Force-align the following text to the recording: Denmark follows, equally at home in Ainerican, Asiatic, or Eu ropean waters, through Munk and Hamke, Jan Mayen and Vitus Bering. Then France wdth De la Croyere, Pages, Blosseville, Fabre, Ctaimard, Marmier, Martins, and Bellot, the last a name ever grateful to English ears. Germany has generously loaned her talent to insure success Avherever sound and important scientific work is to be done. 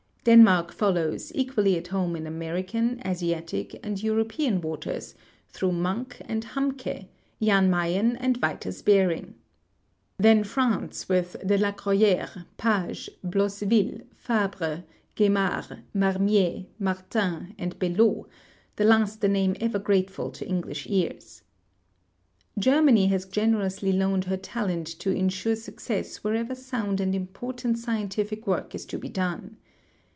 Denmark 0.23 0.71
follows, 0.71 1.31
equally 1.33 1.75
at 1.79 1.87
home 1.87 2.15
in 2.15 2.25
Ainerican, 2.27 3.01
Asiatic, 3.03 3.73
or 3.83 3.89
Eu 3.89 4.13
ropean 4.13 4.61
waters, 4.61 5.15
through 5.49 5.71
Munk 5.71 6.21
and 6.25 6.45
Hamke, 6.45 7.07
Jan 7.41 7.71
Mayen 7.71 8.15
and 8.17 8.37
Vitus 8.37 8.83
Bering. 8.83 9.33
Then 10.19 10.43
France 10.43 11.05
wdth 11.05 11.47
De 11.47 11.57
la 11.57 11.71
Croyere, 11.71 12.45
Pages, 12.55 13.09
Blosseville, 13.25 14.03
Fabre, 14.15 14.83
Ctaimard, 15.15 15.79
Marmier, 15.95 16.67
Martins, 16.77 17.51
and 17.57 17.79
Bellot, 17.79 18.27
the 18.75 18.85
last 18.85 19.23
a 19.23 19.27
name 19.27 19.55
ever 19.59 19.79
grateful 19.79 20.29
to 20.29 20.47
English 20.47 20.85
ears. 20.87 21.41
Germany 22.59 23.07
has 23.07 23.25
generously 23.25 23.91
loaned 23.91 24.25
her 24.25 24.37
talent 24.37 24.85
to 24.85 25.09
insure 25.09 25.55
success 25.55 26.19
Avherever 26.19 26.55
sound 26.55 27.01
and 27.01 27.15
important 27.15 27.79
scientific 27.79 28.45
work 28.45 28.75
is 28.75 28.85
to 28.85 28.99
be 28.99 29.09
done. 29.09 29.57